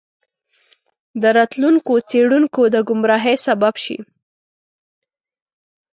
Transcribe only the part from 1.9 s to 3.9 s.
څیړونکو د ګمراهۍ سبب